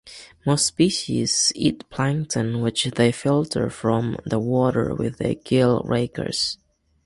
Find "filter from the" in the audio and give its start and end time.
3.11-4.39